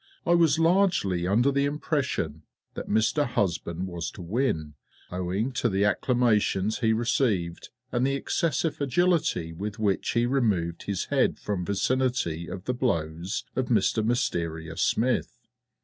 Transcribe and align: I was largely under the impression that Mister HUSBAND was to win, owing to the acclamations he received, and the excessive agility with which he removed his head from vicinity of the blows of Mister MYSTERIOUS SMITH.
I 0.25 0.33
was 0.33 0.57
largely 0.57 1.27
under 1.27 1.51
the 1.51 1.65
impression 1.65 2.41
that 2.73 2.89
Mister 2.89 3.23
HUSBAND 3.23 3.85
was 3.85 4.09
to 4.13 4.23
win, 4.23 4.73
owing 5.11 5.51
to 5.51 5.69
the 5.69 5.85
acclamations 5.85 6.79
he 6.79 6.91
received, 6.91 7.69
and 7.91 8.03
the 8.07 8.15
excessive 8.15 8.81
agility 8.81 9.53
with 9.53 9.77
which 9.77 10.13
he 10.13 10.25
removed 10.25 10.85
his 10.87 11.05
head 11.13 11.37
from 11.37 11.63
vicinity 11.67 12.47
of 12.47 12.63
the 12.63 12.73
blows 12.73 13.43
of 13.55 13.69
Mister 13.69 14.01
MYSTERIOUS 14.01 14.81
SMITH. 14.81 15.37